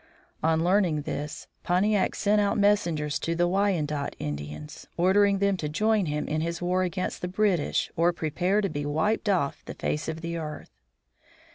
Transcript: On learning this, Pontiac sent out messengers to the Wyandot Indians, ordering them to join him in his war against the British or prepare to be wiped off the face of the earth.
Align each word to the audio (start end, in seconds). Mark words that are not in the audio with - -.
On 0.41 0.63
learning 0.63 1.03
this, 1.03 1.45
Pontiac 1.61 2.15
sent 2.15 2.41
out 2.41 2.57
messengers 2.57 3.19
to 3.19 3.35
the 3.35 3.47
Wyandot 3.47 4.15
Indians, 4.17 4.87
ordering 4.97 5.37
them 5.37 5.57
to 5.57 5.69
join 5.69 6.07
him 6.07 6.27
in 6.27 6.41
his 6.41 6.59
war 6.59 6.81
against 6.81 7.21
the 7.21 7.27
British 7.27 7.91
or 7.95 8.11
prepare 8.11 8.61
to 8.61 8.69
be 8.69 8.83
wiped 8.83 9.29
off 9.29 9.63
the 9.65 9.75
face 9.75 10.07
of 10.07 10.21
the 10.21 10.37
earth. 10.37 10.71